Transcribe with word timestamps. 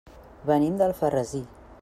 Venim 0.51 0.79
d'Alfarrasí. 0.81 1.45